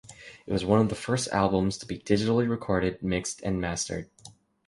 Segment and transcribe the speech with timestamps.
[0.47, 4.09] It was one of the first albums to be digitally recorded, mixed, and mastered.